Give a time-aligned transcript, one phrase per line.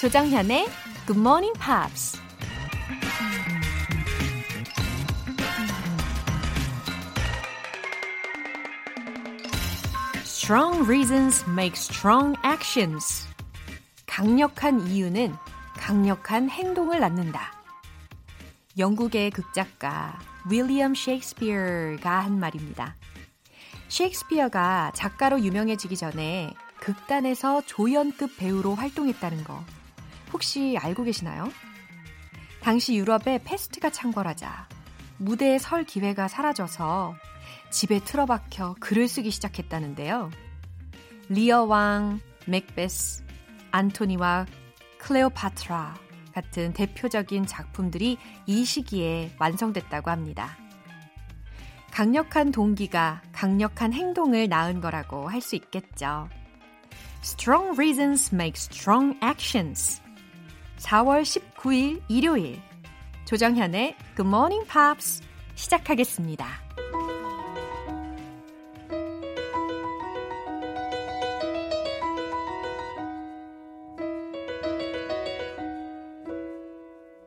[0.00, 0.68] 조정현의
[1.08, 2.20] Good Morning Pops.
[10.22, 13.26] Strong reasons make strong actions.
[14.06, 15.34] 강력한 이유는
[15.76, 17.60] 강력한 행동을 낳는다.
[18.78, 20.16] 영국의 극작가
[20.48, 22.94] 윌리엄 셰익스피어가 한 말입니다.
[23.88, 29.64] 셰익스피어가 작가로 유명해지기 전에 극단에서 조연급 배우로 활동했다는 거
[30.32, 31.50] 혹시 알고 계시나요?
[32.60, 34.68] 당시 유럽에 페스트가 창궐하자
[35.18, 37.16] 무대에 설 기회가 사라져서
[37.70, 40.30] 집에 틀어박혀 글을 쓰기 시작했다는데요.
[41.28, 43.24] 리어 왕, 맥베스,
[43.70, 44.46] 안토니와
[44.98, 45.94] 클레오파트라
[46.32, 48.16] 같은 대표적인 작품들이
[48.46, 50.56] 이 시기에 완성됐다고 합니다.
[51.90, 56.28] 강력한 동기가 강력한 행동을 낳은 거라고 할 수 있겠죠.
[57.22, 60.00] Strong reasons make strong actions.
[60.78, 62.60] 4월 19일 일요일
[63.24, 65.22] 조정현의 Good Morning Pops
[65.54, 66.46] 시작하겠습니다.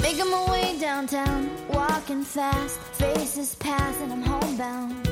[0.01, 5.07] Making my way downtown, walking fast, faces pass, and I'm homebound.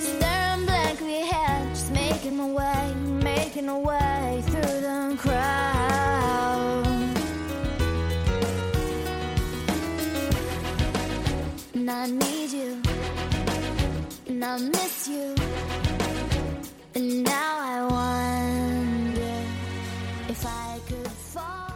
[0.00, 2.94] Staring blankly ahead, just making my way,
[3.52, 6.86] making my way through the crowd.
[11.74, 12.80] And I need you,
[14.28, 15.34] and I miss you,
[16.94, 19.44] and now I wonder
[20.28, 21.72] if I could fall.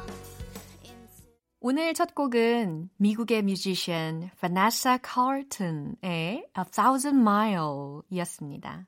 [1.60, 8.86] 오늘 첫 곡은 미국의 뮤지션 Vanessa Carlton의 A Thousand Mile 이었습니다.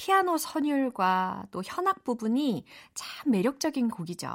[0.00, 4.30] 피아노 선율과 또 현악 부분이 참 매력적인 곡이죠.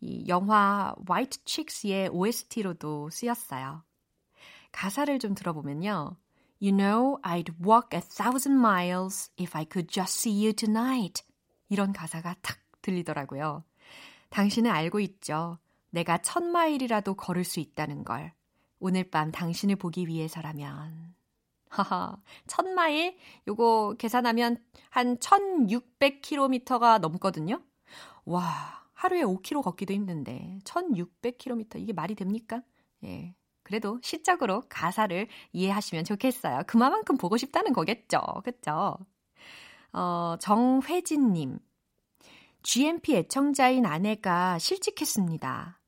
[0.00, 3.84] 이 영화 White Chicks의 OST로도 쓰였어요.
[4.72, 6.16] 가사를 좀 들어보면요.
[6.62, 11.22] You know, I'd walk a thousand miles if I could just see you tonight.
[11.68, 13.64] 이런 가사가 탁 들리더라고요.
[14.30, 15.58] 당신은 알고 있죠.
[15.90, 18.32] 내가 천 마일이라도 걸을 수 있다는 걸.
[18.78, 21.14] 오늘 밤 당신을 보기 위해서라면.
[21.72, 23.16] 하하, 천 마일?
[23.48, 27.62] 요거 계산하면 한 1600km가 넘거든요?
[28.26, 28.42] 와,
[28.92, 32.62] 하루에 5km 걷기도 힘든데, 1600km, 이게 말이 됩니까?
[33.04, 33.34] 예.
[33.62, 36.62] 그래도 시적으로 가사를 이해하시면 좋겠어요.
[36.66, 38.20] 그만큼 보고 싶다는 거겠죠.
[38.44, 38.98] 그쵸?
[39.94, 41.58] 어, 정회진님.
[42.62, 45.80] GMP 애청자인 아내가 실직했습니다.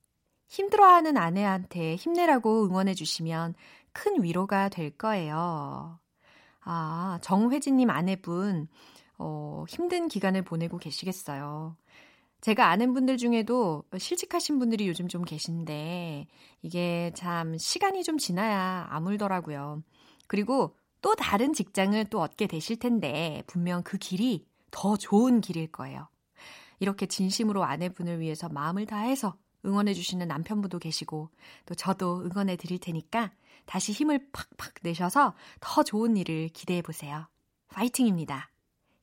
[0.49, 3.55] 힘들어하는 아내한테 힘내라고 응원해 주시면
[3.95, 5.99] 큰 위로가 될 거예요.
[6.61, 8.69] 아, 정회진님 아내분,
[9.19, 11.77] 어, 힘든 기간을 보내고 계시겠어요.
[12.43, 16.27] 제가 아는 분들 중에도 실직하신 분들이 요즘 좀 계신데,
[16.61, 19.83] 이게 참 시간이 좀 지나야 아물더라고요.
[20.27, 26.09] 그리고 또 다른 직장을 또 얻게 되실 텐데, 분명 그 길이 더 좋은 길일 거예요.
[26.81, 31.31] 이렇게 진심으로 아내분을 위해서 마음을 다해서 응원해주시는 남편분도 계시고,
[31.67, 33.33] 또 저도 응원해 드릴 테니까
[33.67, 37.29] 다시 힘을 팍팍 내셔서 더 좋은 일을 기대해 보세요.
[37.69, 38.51] 파이팅입니다.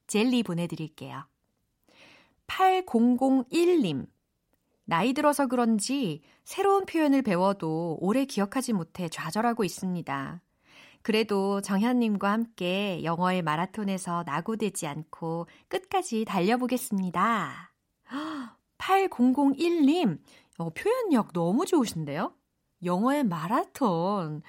[0.07, 1.25] 젤리 보내드릴게요.
[2.47, 4.07] 8001님.
[4.85, 10.41] 나이 들어서 그런지 새로운 표현을 배워도 오래 기억하지 못해 좌절하고 있습니다.
[11.01, 17.73] 그래도 정현님과 함께 영어의 마라톤에서 낙오되지 않고 끝까지 달려보겠습니다.
[18.77, 20.19] 8001님,
[20.57, 22.33] 어, 표현력 너무 좋으신데요?
[22.83, 24.41] 영어의 마라톤.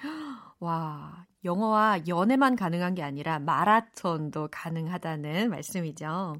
[0.59, 6.35] 와, 영어와 연애만 가능한 게 아니라 마라톤도 가능하다는 말씀이죠.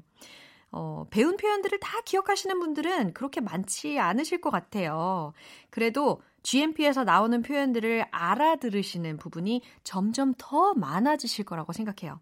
[0.76, 5.32] 어, 배운 표현들을 다 기억하시는 분들은 그렇게 많지 않으실 것 같아요.
[5.70, 12.20] 그래도 GMP에서 나오는 표현들을 알아들으시는 부분이 점점 더 많아지실 거라고 생각해요.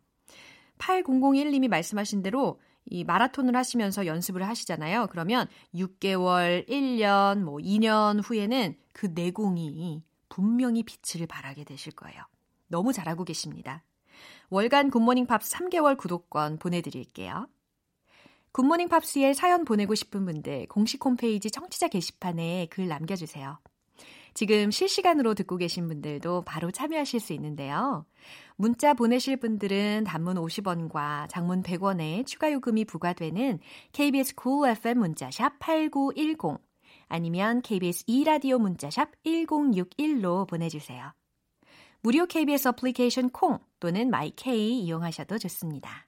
[0.78, 5.08] 8001님이 말씀하신 대로 이 마라톤을 하시면서 연습을 하시잖아요.
[5.10, 12.22] 그러면 6개월, 1년, 뭐 2년 후에는 그 내공이 분명히 빛을 발하게 되실 거예요.
[12.68, 13.84] 너무 잘하고 계십니다.
[14.50, 17.48] 월간 굿모닝 팝 3개월 구독권 보내드릴게요.
[18.52, 23.58] 굿모닝 팝스에 사연 보내고 싶은 분들 공식 홈페이지 청취자 게시판에 글 남겨주세요.
[24.34, 28.06] 지금 실시간으로 듣고 계신 분들도 바로 참여하실 수 있는데요.
[28.56, 33.58] 문자 보내실 분들은 단문 50원과 장문 100원의 추가 요금이 부과되는
[33.92, 36.58] KBS cool FM 문자샵 8910
[37.08, 41.12] 아니면 KBS 2라디오 문자샵 1061로 보내주세요.
[42.00, 46.06] 무료 KBS 어플리케이션 콩 또는 마이케이 이용하셔도 좋습니다.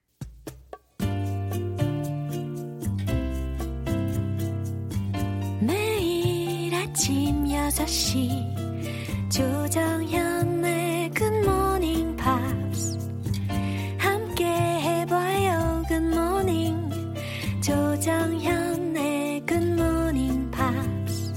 [6.94, 12.96] 아침 6시 조정현의 굿모닝 팝스
[13.98, 16.90] 함께 해봐요 굿모닝
[17.60, 21.32] 조정현의 굿모닝 팝스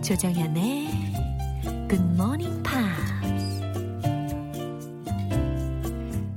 [0.00, 0.86] 조정현의
[1.88, 3.64] 굿모닝 팝스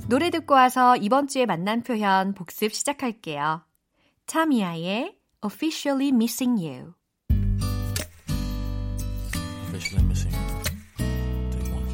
[0.10, 3.62] 노래 듣고 와서 이번 주에 만난 표현 복습 시작할게요.
[4.26, 6.97] 타미아의 Officially Missing You
[10.04, 10.32] Missing.
[10.98, 11.88] Take one.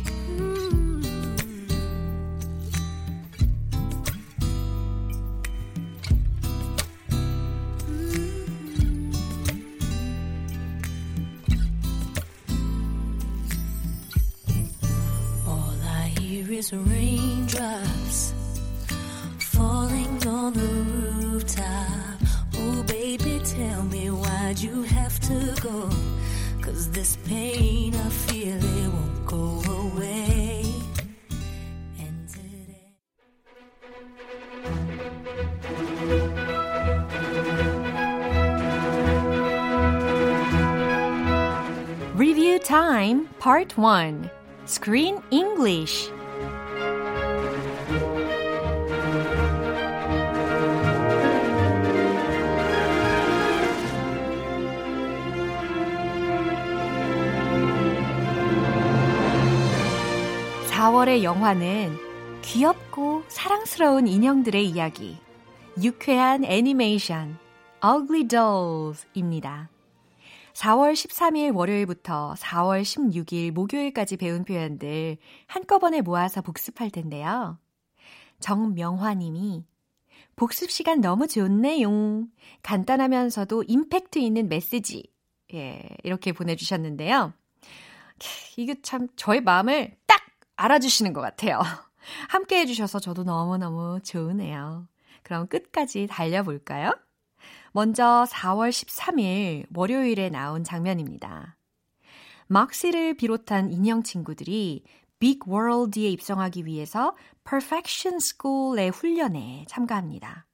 [15.48, 18.34] All I hear is raindrops
[19.40, 22.20] falling on the rooftop.
[22.56, 25.90] Oh, baby, tell me why'd you have to go?
[26.64, 30.64] Cause this pain I feel it won't go away.
[42.16, 44.32] Review Time Part 1
[44.66, 46.10] Screen English
[61.04, 61.98] 4월의 영화는
[62.44, 65.18] 귀엽고 사랑스러운 인형들의 이야기,
[65.82, 67.38] 유쾌한 애니메이션,
[67.84, 69.70] Ugly Dolls입니다.
[70.54, 75.18] 4월 13일 월요일부터 4월 16일 목요일까지 배운 표현들
[75.48, 77.58] 한꺼번에 모아서 복습할 텐데요.
[78.40, 79.66] 정명화님이
[80.36, 82.28] 복습 시간 너무 좋네요.
[82.62, 85.04] 간단하면서도 임팩트 있는 메시지.
[85.54, 87.34] 예, 이렇게 보내주셨는데요.
[88.58, 90.23] 이거 참 저의 마음을 딱
[90.56, 91.60] 알아주시는 것 같아요.
[92.30, 94.88] 함께 해주셔서 저도 너무너무 좋으네요.
[95.24, 96.92] 그럼 끝까지 달려볼까요?
[97.72, 101.58] 먼저 4월 13일 월요일에 나온 장면입니다.
[102.48, 104.84] 막시를 비롯한 인형 친구들이
[105.20, 107.16] 빅 월드에 입성하기 위해서
[107.46, 110.46] Perfection School의 훈련에 참가합니다.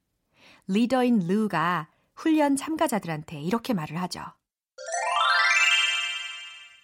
[0.67, 4.21] 리더인 루가 훈련 참가자들한테 이렇게 말을 하죠.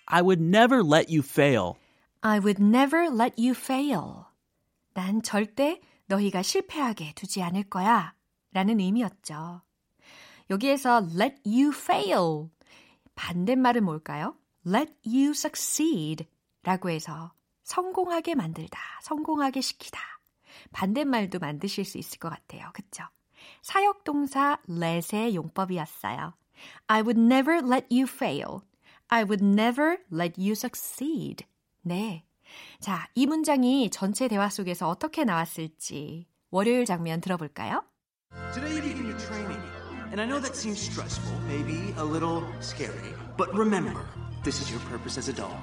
[0.08, 1.76] I would never let you fail.
[2.28, 4.26] I would never let you fail.
[4.96, 8.16] 난 절대 너희가 실패하게 두지 않을 거야.
[8.52, 9.62] 라는 의미였죠.
[10.50, 12.50] 여기에서 let you fail.
[13.14, 14.36] 반대말은 뭘까요?
[14.66, 16.26] let you succeed
[16.64, 17.32] 라고 해서
[17.64, 20.00] 성공하게 만들다, 성공하게 시키다.
[20.72, 22.72] 반대말도 만드실 수 있을 것 같아요.
[22.74, 23.04] 그쵸?
[23.62, 26.34] 사역동사 let의 용법이었어요.
[26.88, 28.62] I would never let you fail.
[29.10, 31.46] I would never let you succeed.
[31.86, 32.24] 네.
[32.80, 37.84] 자, 이 문장이 전체 대화 속에서 어떻게 나왔을지 월요일 장면 들어볼까요?
[38.54, 39.62] Today you begin your training.
[40.10, 43.14] And I know that seems stressful, maybe a little scary.
[43.38, 44.02] But remember,
[44.44, 45.60] this is your purpose as a doll.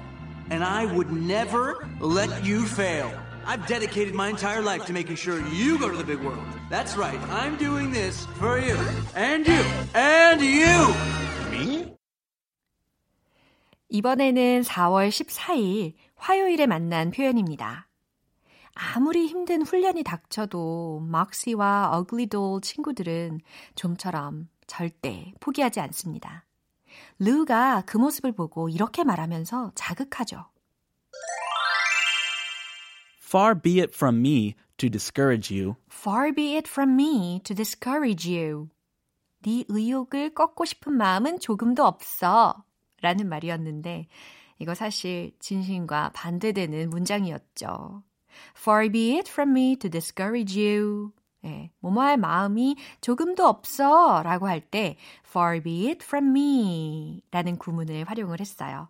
[0.49, 3.11] And I would never let you fail.
[3.45, 6.47] I've dedicated my entire life to making sure you go to the big world.
[6.69, 8.77] That's right, I'm doing this for you.
[9.13, 9.63] And you.
[9.93, 10.93] And you!
[11.51, 11.93] Me?
[13.89, 17.89] 이번에는 4월 14일 화요일에 만난 표현입니다.
[18.75, 23.41] 아무리 힘든 훈련이 닥쳐도 막시와 어글리돌 친구들은
[23.75, 26.45] 좀처럼 절대 포기하지 않습니다.
[27.19, 30.45] 루가 그 모습을 보고 이렇게 말하면서 자극하죠.
[33.21, 35.75] Far be it from me to discourage you.
[35.91, 38.69] Far be it from me to discourage you.
[39.41, 42.63] 네 의욕을 꺾고 싶은 마음은 조금도 없어.
[43.01, 44.07] 라는 말이었는데
[44.63, 48.01] 이거 사실 진심과 반대되는 문장이었죠.
[48.57, 51.11] Far be it from me to discourage you.
[51.43, 54.95] 예, 뭐뭐할 마음이 조금도 없어 라고 할 때
[55.27, 58.87] far be it from me 라는 구문을 활용을 했어요.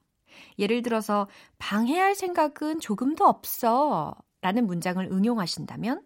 [0.59, 1.27] 예를 들어서
[1.57, 6.03] 방해할 생각은 조금도 없어 라는 문장을 응용하신다면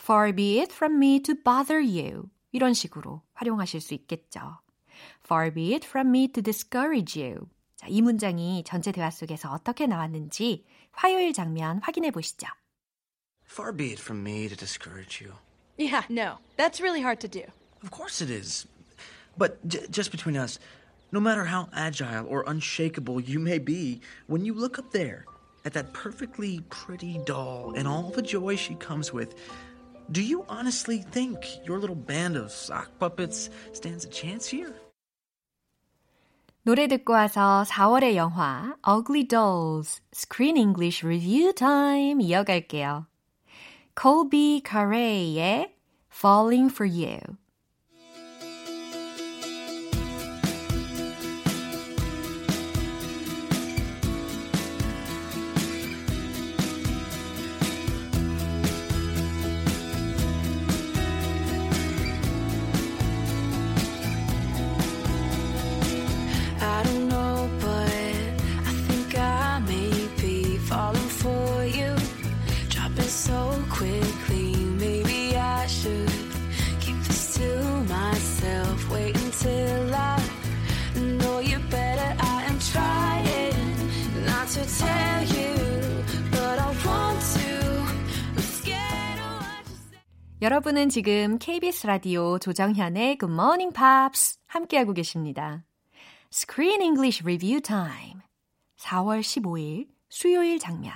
[0.00, 4.58] far be it from me to bother you 이런 식으로 활용하실 수 있겠죠.
[5.22, 7.46] far be it from me to discourage you.
[7.81, 12.47] 자, 이 문장이 전체 대화 속에서 어떻게 나왔는지 화요일 장면 확인해 보시죠.
[13.45, 15.33] Far be it from me to discourage you.
[15.77, 17.43] Yeah, no, that's really hard to do.
[17.83, 18.67] Of course it is.
[19.37, 20.59] But j- just between us,
[21.11, 25.25] no matter how agile or unshakable you may be, when you look up there
[25.63, 29.35] at that perfectly pretty doll and all the joy she comes with,
[30.11, 34.73] do you honestly think your little band of sock puppets stands a chance here?
[36.64, 43.06] 노래 듣고 와서 4월의 영화 Ugly Dolls Screen English Review Time 이어갈게요.
[44.00, 45.74] Colby Carey의
[46.08, 47.18] Falling for You.
[90.42, 95.62] 여러분은 지금 KBS 라디오 조정현의 Good Morning Pops 함께하고 계십니다.
[96.32, 98.22] Screen English Review Time
[98.76, 100.92] 4월 15일 수요일 장면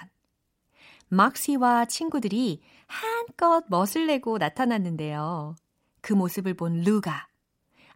[1.06, 5.54] 막시와 친구들이 한껏 멋을 내고 나타났는데요.
[6.00, 7.28] 그 모습을 본 루가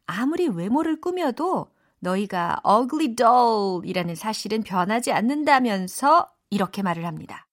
[0.07, 1.66] 아무리 외모를 꾸며도
[1.99, 7.49] 너희가 ugly doll이라는 사실은 변하지 않는다면서 이렇게 말을 합니다.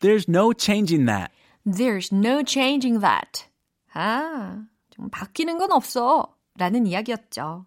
[0.00, 1.39] There's no changing that.
[1.65, 3.45] There's no changing that.
[3.93, 6.35] 아, 좀 바뀌는 건 없어.
[6.57, 7.65] 라는 이야기였죠.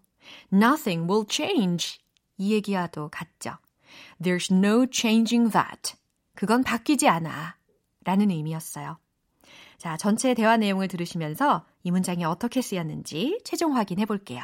[0.53, 1.99] Nothing will change.
[2.37, 3.57] 이 얘기와도 같죠.
[4.21, 5.95] There's no changing that.
[6.35, 7.57] 그건 바뀌지 않아.
[8.05, 8.97] 라는 의미였어요.
[9.77, 14.41] 자, 전체 대화 내용을 들으시면서 이 문장이 어떻게 쓰였는지 최종 확인해 볼게요.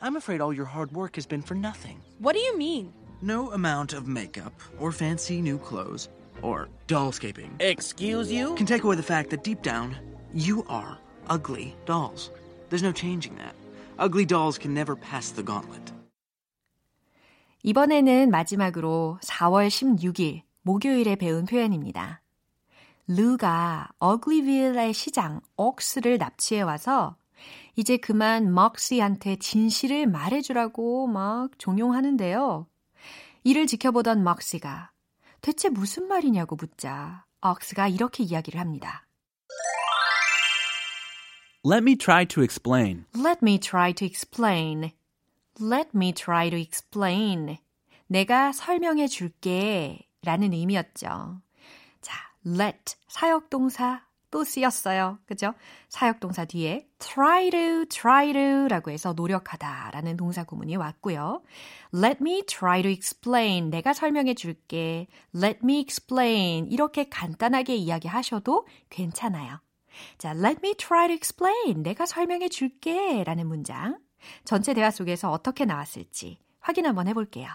[0.00, 2.00] I'm afraid all your hard work has been for nothing.
[2.20, 2.92] What do you mean?
[3.20, 6.08] No amount of makeup, or fancy new clothes,
[6.43, 8.55] or dollscaping Excuse you?
[8.55, 9.95] can take away the fact that deep down,
[10.33, 10.97] you are
[11.29, 12.29] ugly dolls.
[12.69, 13.55] There's no changing that.
[13.97, 15.93] Ugly dolls can never pass the gauntlet.
[17.63, 22.21] 이번에는 마지막으로 4월 16일 목요일에 배운 표현입니다.
[23.07, 27.15] 루가 어글리빌의 시장 옥스를 납치해 와서
[27.75, 32.67] 이제 그만 먹시한테 진실을 말해주라고 막 종용하는데요.
[33.43, 34.92] 이를 지켜보던 먹시가
[35.43, 39.05] 대체 무슨 말이냐고 묻자 억스가 이렇게 이야기를 합니다.
[41.65, 43.05] Let me try to explain.
[43.13, 44.91] Let me try to explain.
[45.61, 47.57] Let me try to explain.
[48.07, 50.07] 내가 설명해 줄게.
[50.23, 51.41] 라는 의미였죠.
[51.99, 55.19] 자, let 사역동사 또 쓰였어요.
[55.27, 55.53] 그죠?
[55.89, 61.43] 사역동사 뒤에 try to, try to 라고 해서 노력하다 라는 동사 구문이 왔고요.
[61.93, 63.69] Let me try to explain.
[63.69, 65.05] 내가 설명해 줄게.
[65.35, 66.65] Let me explain.
[66.71, 69.59] 이렇게 간단하게 이야기하셔도 괜찮아요.
[70.17, 71.83] 자, let me try to explain.
[71.83, 73.23] 내가 설명해 줄게.
[73.23, 73.99] 라는 문장.
[74.45, 77.49] 전체 대화 속에서 어떻게 나왔을지 확인 한번 해볼게요.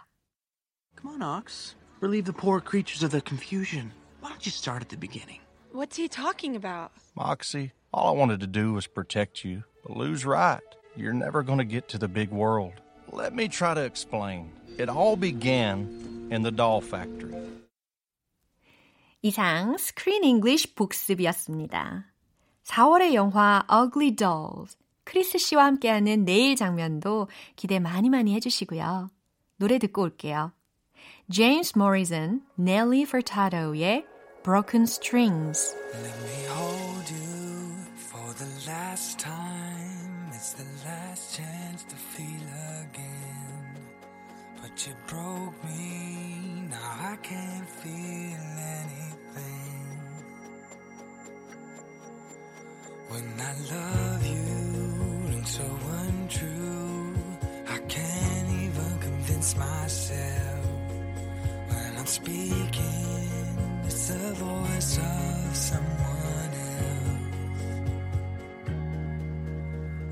[1.00, 1.74] Come on, Ox.
[2.00, 3.90] Relieve the poor creatures of their confusion.
[4.20, 5.40] Why don't you start at the beginning?
[5.71, 6.91] What's he talking about?
[7.15, 9.63] Moxie, all I wanted to do was protect you.
[9.83, 10.61] But Lou's right.
[10.95, 12.73] You're never going to get to the big world.
[13.11, 14.51] Let me try to explain.
[14.77, 17.35] It all began in the doll factory.
[19.23, 22.05] 이상 스크린 잉글리쉬 복습이었습니다.
[22.63, 29.09] 4월의 영화 Ugly Dolls 크리스 씨와 함께하는 내일 장면도 기대 많이 많이 해주시고요.
[29.57, 30.51] 노래 듣고 올게요.
[31.29, 34.05] James Morrison, Nelly Furtado의
[34.48, 40.30] Broken Strings Let me hold you for the last time.
[40.32, 42.48] It's the last chance to feel
[42.80, 43.76] again.
[44.58, 48.40] But you broke me, now I can't feel
[48.78, 50.00] anything.
[53.08, 55.66] When I love you, and so
[56.06, 57.14] untrue,
[57.68, 60.66] I can't even convince myself.
[61.68, 63.17] When I'm speaking,
[64.08, 67.18] the voice of someone else.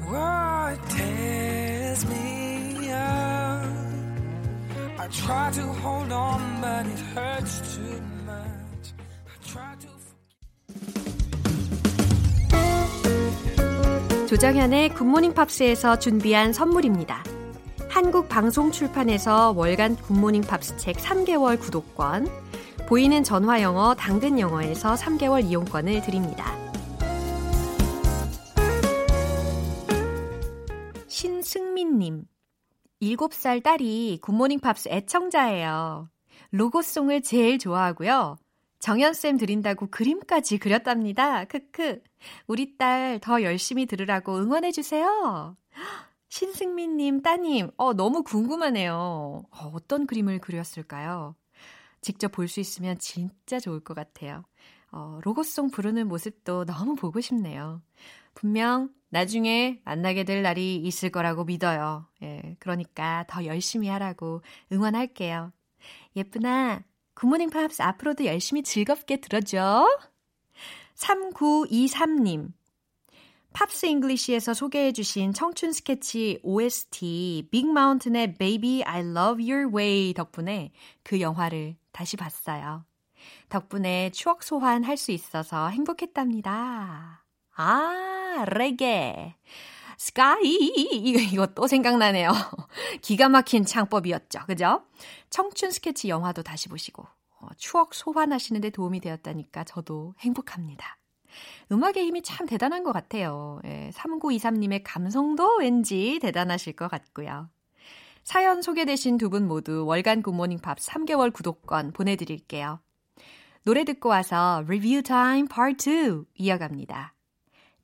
[0.08, 3.64] Oh, it tears me up.
[4.98, 8.92] I try to hold on, but it hurts too much.
[9.26, 9.88] I try to.
[14.26, 17.22] 조정현의 굿모닝 팝스에서 준비한 선물입니다.
[17.88, 22.28] 한국 방송 출판에서 월간 굿모닝 팝스 책 3개월 구독권,
[22.88, 26.57] 보이는 전화 영어 당근 영어에서 3개월 이용권을 드립니다.
[31.09, 32.25] 신승민님,
[33.02, 36.09] 7살 딸이 굿모닝 팝스 애청자예요.
[36.52, 38.37] 로고송을 제일 좋아하고요.
[38.78, 41.45] 정현쌤 드린다고 그림까지 그렸답니다.
[41.47, 42.00] 크크.
[42.47, 45.57] 우리 딸 더 열심히 들으라고 응원해주세요.
[46.28, 48.95] 신승민님 따님, 어, 너무 궁금하네요.
[49.50, 51.35] 어, 어떤 그림을 그렸을까요?
[52.00, 54.44] 직접 볼 수 있으면 진짜 좋을 것 같아요.
[54.92, 57.82] 어, 로고송 부르는 모습도 너무 보고 싶네요.
[58.34, 62.06] 분명 나중에 만나게 될 날이 있을 거라고 믿어요.
[62.22, 65.52] 예, 그러니까 더 열심히 하라고 응원할게요.
[66.16, 66.82] 예쁜아,
[67.14, 69.86] 굿모닝 팝스 앞으로도 열심히 즐겁게 들어줘.
[70.96, 72.52] 3923님.
[73.52, 80.72] Pops English에서 소개해 주신 청춘 스케치 OST 빅 마운틴의 Baby I Love Your Way 덕분에
[81.02, 82.84] 그 영화를 다시 봤어요.
[83.48, 87.24] 덕분에 추억 소환할 수 있어서 행복했답니다.
[87.56, 89.34] 아, 레게.
[89.96, 90.44] 스카이.
[90.44, 92.32] 이거, 이거 또 생각나네요.
[93.00, 94.40] 기가 막힌 창법이었죠.
[94.46, 94.82] 그죠?
[95.30, 97.02] 청춘 스케치 영화도 다시 보시고,
[97.40, 100.98] 어, 추억 소환하시는 데 도움이 되었다니까 저도 행복합니다.
[101.72, 103.58] 음악의 힘이 참 대단한 것 같아요.
[103.64, 107.48] 예, 3923님의 감성도 왠지 대단하실 것 같고요.
[108.26, 112.80] 사연 소개되신 두 분 모두 월간 굿모닝 팝 3개월 구독권 보내드릴게요.
[113.62, 117.14] 노래 듣고 와서 리뷰 타임 파트 2 이어갑니다.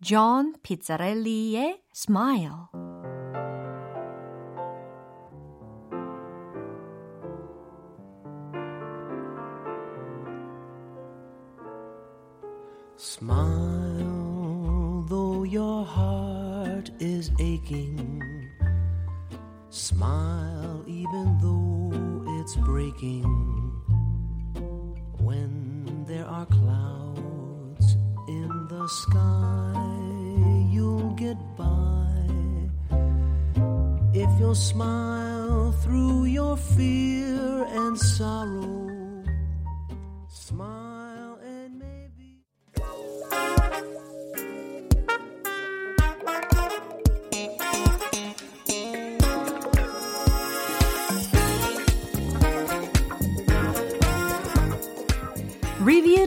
[0.03, 2.51] 존 피자렐리의 Smile
[12.99, 18.32] Smile, though your heart is aching.
[19.73, 23.25] Smile, even though it's breaking.
[25.17, 27.97] When there are clouds
[28.29, 29.73] in the sky,
[30.71, 32.13] you'll get by.
[34.13, 39.25] If you'll smile through your fear and sorrow,
[40.29, 40.82] smile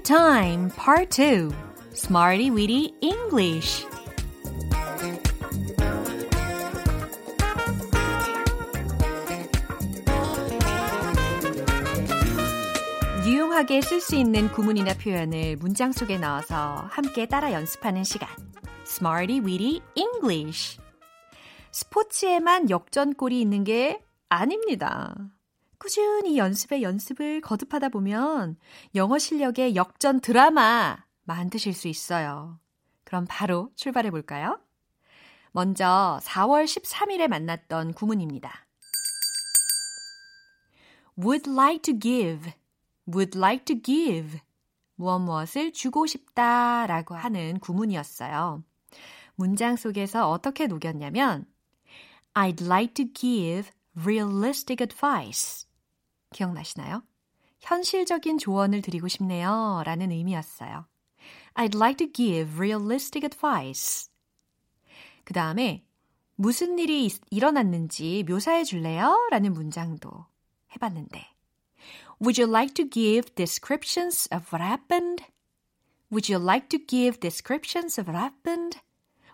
[0.05, 1.49] Time Part 2
[1.93, 3.87] Smarty Weedy English.
[13.25, 18.29] 유용하게 쓸 수 있는 구문이나 표현을 문장 속에 넣어서 함께 따라 연습하는 시간.
[18.85, 20.79] Smarty Weedy English.
[21.71, 25.15] 스포츠에만 역전골이 있는 게 아닙니다.
[25.77, 28.57] 꾸준히 연습에 연습을 거듭하다 보면
[28.95, 32.59] 영어 실력의 역전 드라마 만드실 수 있어요.
[33.03, 34.59] 그럼 바로 출발해 볼까요?
[35.51, 38.65] 먼저 4월 13일에 만났던 구문입니다.
[41.17, 42.51] would like to give,
[43.07, 44.39] would like to give
[44.95, 48.63] 무엇 무엇을 주고 싶다 라고 하는 구문이었어요.
[49.35, 51.45] 문장 속에서 어떻게 녹였냐면
[52.33, 55.64] I'd like to give realistic advice.
[56.33, 57.03] 기억나시나요?
[57.61, 59.81] 현실적인 조언을 드리고 싶네요.
[59.85, 60.85] 라는 의미였어요.
[61.55, 64.09] I'd like to give realistic advice.
[65.23, 65.83] 그 다음에
[66.35, 69.27] 무슨 일이 있- 일어났는지 묘사해 줄래요?
[69.31, 70.09] 라는 문장도
[70.75, 71.33] 해봤는데
[72.21, 75.25] Would you like to give descriptions of what happened?
[76.11, 78.79] Would you like to give descriptions of what happened?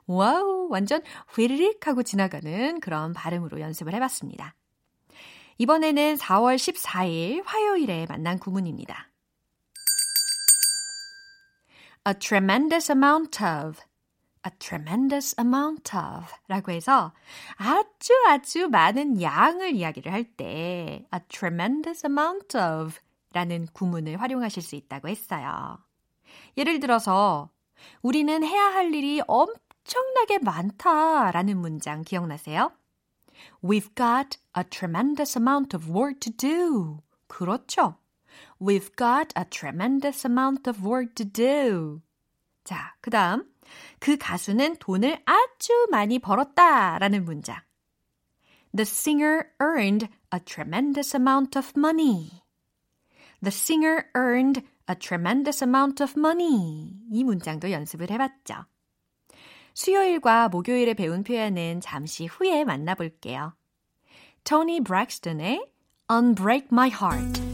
[0.07, 1.01] Wow, 완전
[1.36, 4.56] 휘리릭 하고 지나가는 그런 발음으로 연습을 해봤습니다.
[5.62, 9.12] 이번에는 4월 14일 화요일에 만난 구문입니다.
[12.08, 13.80] a tremendous amount of,
[14.43, 17.13] a tremendous amount of 라고 해서
[17.58, 22.95] 아주 아주 많은 양을 이야기를 할 때 a tremendous amount of
[23.32, 25.78] 라는 구문을 활용하실 수 있다고 했어요.
[26.58, 27.52] 예를 들어서
[28.02, 32.71] 우리는 해야 할 일이 엄청나게 많다 라는 문장 기억나세요?
[33.62, 37.02] We've got a tremendous amount of work to do.
[37.28, 37.96] 그렇죠.
[38.61, 42.02] We've got a tremendous amount of work to do.
[42.64, 43.44] 자, 그 다음.
[43.98, 47.61] 그 가수는 돈을 아주 많이 벌었다라는 문장.
[48.74, 52.42] The singer earned a tremendous amount of money.
[53.42, 57.00] The singer earned a tremendous amount of money.
[57.11, 58.66] 이 문장도 연습을 해봤죠.
[59.73, 63.55] 수요일과 목요일에 배운 표현은 잠시 후에 만나볼게요.
[64.43, 65.71] 토니 브렉스턴의
[66.12, 67.50] Unbreak My Heart.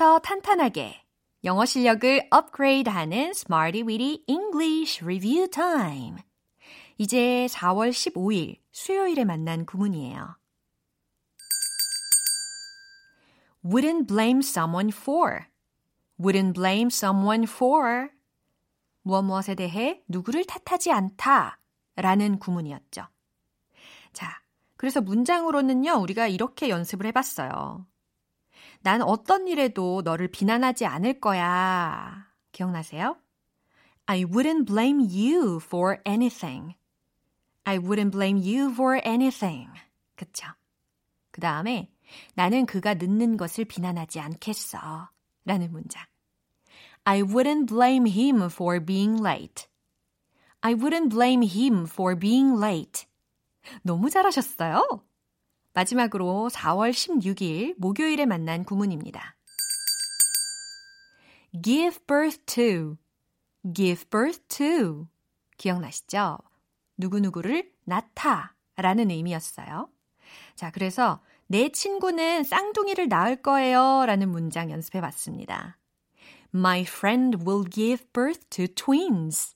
[0.00, 1.04] 기초부터 탄탄하게
[1.44, 6.16] 영어 실력을 업그레이드하는 Smarty Weedy English Review Time.
[6.96, 10.36] 이제 4월 15일 수요일에 만난 구문이에요.
[13.62, 15.40] wouldn't blame someone for.
[16.18, 18.08] wouldn't blame someone for.
[19.02, 21.60] 무엇 무엇에 대해 누구를 탓하지 않다
[21.96, 23.06] 라는 구문이었죠.
[24.14, 24.40] 자,
[24.76, 27.89] 그래서 문장으로는요, 우리가 이렇게 연습을 해봤어요.
[28.82, 32.26] 난 어떤 일에도 너를 비난하지 않을 거야.
[32.52, 33.16] 기억나세요?
[34.06, 36.74] I wouldn't blame you for anything.
[37.64, 39.70] I wouldn't blame you for anything.
[40.16, 40.46] 그쵸?
[41.30, 41.90] 그 다음에
[42.34, 45.10] 나는 그가 늦는 것을 비난하지 않겠어.
[45.44, 46.04] 라는 문장.
[47.04, 49.68] I wouldn't blame him for being late.
[50.62, 53.06] I wouldn't blame him for being late.
[53.82, 55.04] 너무 잘하셨어요.
[55.72, 59.36] 마지막으로 4월 16일 목요일에 만난 구문입니다.
[61.62, 62.96] give birth to,
[63.72, 65.06] give birth to.
[65.56, 66.38] 기억나시죠?
[66.96, 69.88] 누구누구를 낳다 라는 의미였어요.
[70.54, 75.78] 자, 그래서 내 친구는 쌍둥이를 낳을 거예요 라는 문장 연습해 봤습니다.
[76.54, 79.54] My friend will give birth to twins.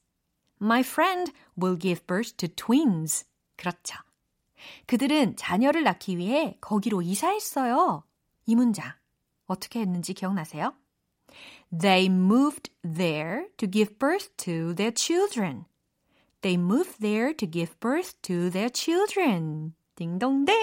[0.60, 3.26] My friend will give birth to twins.
[3.56, 3.98] 그렇죠.
[4.86, 8.04] 그들은 자녀를 낳기 위해 거기로 이사했어요.
[8.46, 8.92] 이 문장
[9.46, 10.74] 어떻게 했는지 기억나세요?
[11.76, 15.64] They moved there to give birth to their children.
[16.42, 19.74] They moved there to give birth to their children.
[19.96, 20.54] 딩동댕.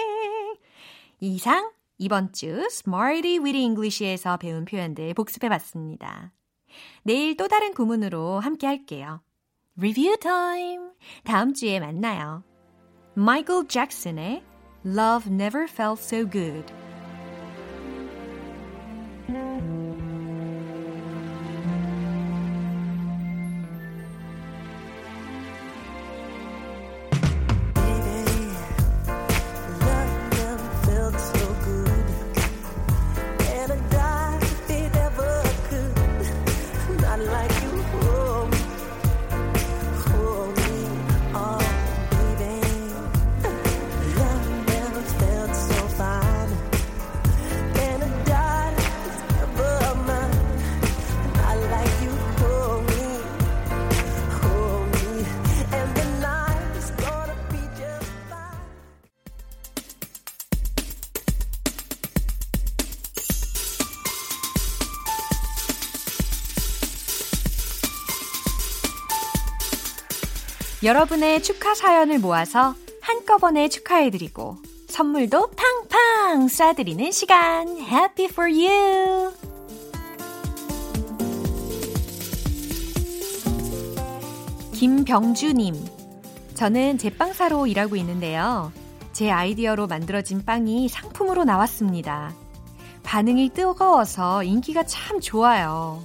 [1.20, 6.32] 이상 이번 주 Smarty Weedy English에서 배운 표현들 복습해 봤습니다.
[7.02, 9.22] 내일 또 다른 구문으로 함께 할게요.
[9.76, 10.90] Review time!
[11.24, 12.42] 다음 주에 만나요.
[13.13, 14.43] 마이클 잭슨의
[14.85, 16.71] Love Never Felt So Good
[70.82, 74.56] 여러분의 축하 사연을 모아서 한꺼번에 축하해드리고
[74.88, 79.32] 선물도 팡팡 쏴드리는 시간 Happy for you!
[84.74, 85.76] 김병주님
[86.54, 88.72] 저는 제빵사로 일하고 있는데요.
[89.12, 92.34] 제 아이디어로 만들어진 빵이 상품으로 나왔습니다.
[93.04, 96.02] 반응이 뜨거워서 인기가 참 좋아요.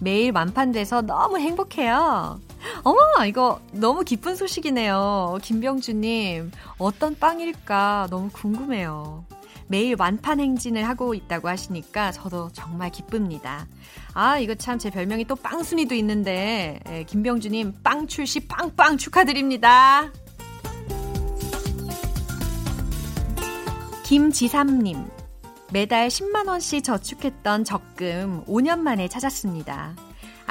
[0.00, 2.40] 매일 완판돼서 너무 행복해요.
[2.84, 5.38] 어머, 이거 너무 기쁜 소식이네요.
[5.42, 9.24] 김병주님, 어떤 빵일까 너무 궁금해요.
[9.68, 13.66] 매일 완판 행진을 하고 있다고 하시니까 저도 정말 기쁩니다.
[14.14, 20.10] 아, 이거 참 제 별명이 또 빵순이도 있는데, 예, 김병주님 빵 출시 빵빵 축하드립니다.
[24.04, 25.04] 김지삼님,
[25.72, 29.94] 매달 10만원씩 저축했던 적금 5년 만에 찾았습니다.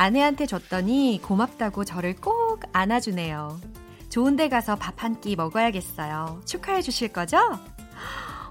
[0.02, 3.60] 아내한테 줬더니 고맙다고 저를 꼭 안아주네요.
[4.10, 6.42] 좋은 데 가서 밥 한 끼 먹어야겠어요.
[6.46, 7.38] 축하해 주실 거죠?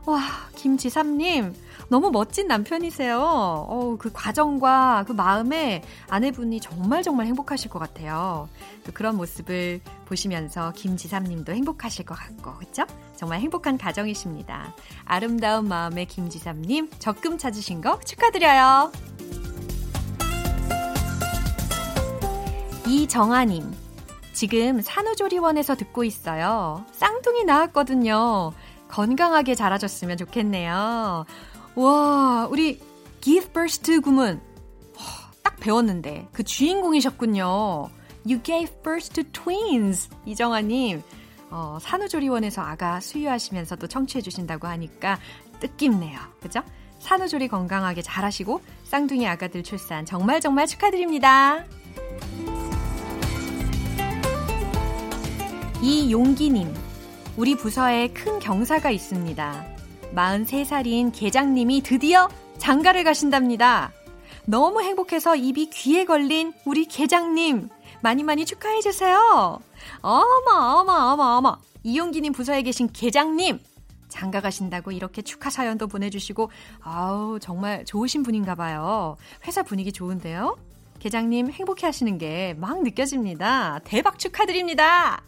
[0.06, 0.20] 와,
[0.54, 1.52] 김지삼님,
[1.88, 3.18] 너무 멋진 남편이세요.
[3.20, 8.48] 어, 그 과정과 그 마음에 아내분이 정말 정말 행복하실 것 같아요.
[8.94, 12.84] 그런 모습을 보시면서 김지삼님도 행복하실 것 같고, 그쵸?
[13.16, 14.72] 정말 행복한 가정이십니다.
[15.04, 18.92] 아름다운 마음의 김지삼님, 적금 찾으신 거 축하드려요.
[22.90, 23.72] 이정아님,
[24.32, 26.84] 지금 산후조리원에서 듣고 있어요.
[26.90, 28.52] 쌍둥이 나왔거든요.
[28.88, 31.24] 건강하게 자라줬으면 좋겠네요.
[31.76, 32.80] 와, 우리
[33.20, 34.40] give birth to 구문.
[35.44, 37.90] 딱 배웠는데 그 주인공이셨군요.
[38.26, 40.08] You gave birth to twins.
[40.26, 41.00] 이정아님,
[41.50, 45.20] 어, 산후조리원에서 아가 수유하시면서도 청취해주신다고 하니까
[45.60, 46.18] 뜻깊네요.
[46.40, 46.60] 그죠?
[46.98, 51.64] 산후조리 건강하게 잘하시고 쌍둥이 아가들 출산 정말 정말 축하드립니다.
[55.82, 56.74] 이용기님,
[57.36, 59.66] 우리 부서에 큰 경사가 있습니다.
[60.14, 63.92] 43살인 계장님이 드디어 장가를 가신답니다.
[64.44, 67.68] 너무 행복해서 입이 귀에 걸린 우리 계장님
[68.02, 69.58] 많이 많이 축하해 주세요.
[70.02, 73.60] 어머 어머 어머 어머 이용기님 부서에 계신 계장님
[74.08, 79.16] 장가 가신다고 이렇게 축하 사연도 보내주시고 아우 정말 좋으신 분인가 봐요.
[79.46, 80.56] 회사 분위기 좋은데요.
[80.98, 83.78] 계장님 행복해 하시는 게 막 느껴집니다.
[83.84, 85.22] 대박 축하드립니다.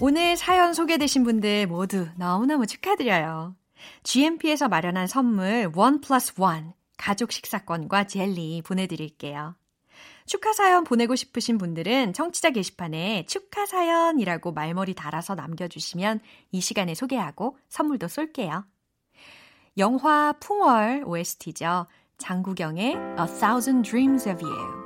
[0.00, 3.56] 오늘 사연 소개되신 분들 모두 너무너무 축하드려요.
[4.02, 9.54] GMP에서 마련한 선물 원 플러스 원 가족 식사권과 젤리 보내드릴게요.
[10.26, 17.58] 축하 사연 보내고 싶으신 분들은 청취자 게시판에 축하 사연이라고 말머리 달아서 남겨주시면 이 시간에 소개하고
[17.68, 18.64] 선물도 쏠게요.
[19.76, 21.86] 영화 풍월 OST죠.
[22.18, 24.83] 장구경의 A Thousand Dreams of You.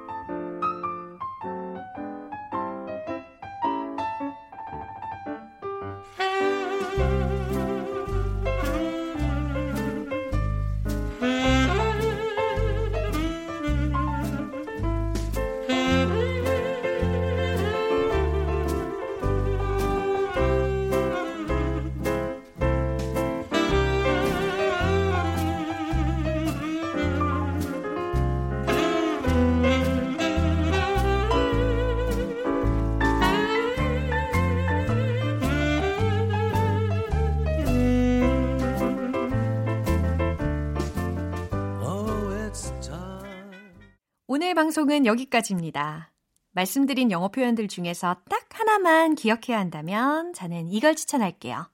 [44.59, 46.11] 방송은 여기까지입니다.
[46.51, 51.71] 말씀드린 영어 표현들 중에서 딱 하나만 기억해야 한다면 저는 이걸 추천할게요.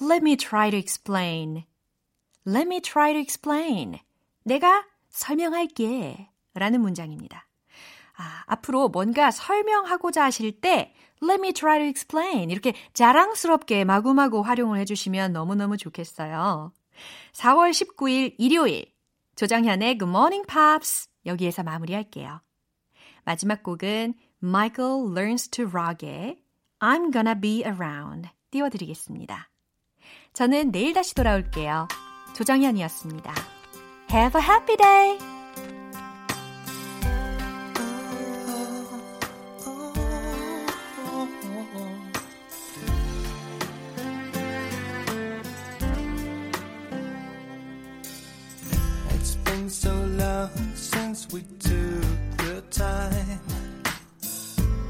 [0.00, 1.64] Let me try to explain.
[2.46, 3.98] Let me try to explain.
[4.42, 6.30] 내가 설명할게.
[6.54, 7.46] 라는 문장입니다.
[8.16, 12.48] 아, 앞으로 뭔가 설명하고자 하실 때 Let me try to explain.
[12.48, 16.72] 이렇게 자랑스럽게 마구마구 활용을 해주시면 너무너무 좋겠어요.
[17.34, 18.86] 4월 19일 일요일
[19.40, 22.42] 조정현의 Good Morning Pops 여기에서 마무리할게요.
[23.24, 26.36] 마지막 곡은 Michael Learns to Rock의
[26.80, 29.48] I'm Gonna Be Around 띄워드리겠습니다.
[30.34, 31.88] 저는 내일 다시 돌아올게요.
[32.36, 33.32] 조정현이었습니다.
[34.12, 35.39] Have a happy day!
[51.32, 53.40] We took the time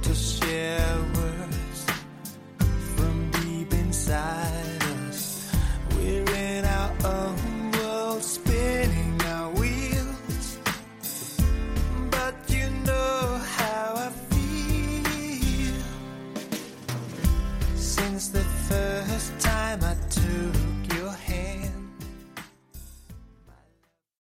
[0.03, 1.10] to share